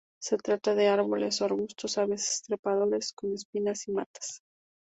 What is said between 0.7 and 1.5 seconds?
de árboles o